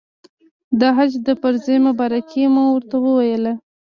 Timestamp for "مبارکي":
1.87-2.43